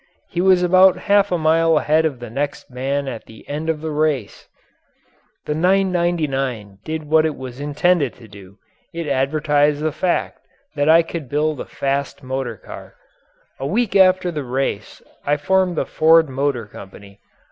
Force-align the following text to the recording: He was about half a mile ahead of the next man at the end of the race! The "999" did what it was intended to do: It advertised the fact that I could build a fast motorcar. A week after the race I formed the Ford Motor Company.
He 0.27 0.41
was 0.41 0.63
about 0.63 0.97
half 0.97 1.31
a 1.31 1.37
mile 1.37 1.77
ahead 1.77 2.05
of 2.05 2.19
the 2.19 2.31
next 2.31 2.71
man 2.71 3.07
at 3.07 3.27
the 3.27 3.47
end 3.47 3.69
of 3.69 3.81
the 3.81 3.91
race! 3.91 4.47
The 5.45 5.53
"999" 5.53 6.79
did 6.83 7.03
what 7.03 7.23
it 7.23 7.35
was 7.37 7.59
intended 7.59 8.15
to 8.15 8.27
do: 8.27 8.57
It 8.95 9.05
advertised 9.05 9.79
the 9.79 9.91
fact 9.91 10.39
that 10.75 10.89
I 10.89 11.03
could 11.03 11.29
build 11.29 11.59
a 11.61 11.65
fast 11.65 12.23
motorcar. 12.23 12.95
A 13.59 13.67
week 13.67 13.95
after 13.95 14.31
the 14.31 14.43
race 14.43 15.03
I 15.23 15.37
formed 15.37 15.75
the 15.75 15.85
Ford 15.85 16.27
Motor 16.29 16.65
Company. 16.65 17.19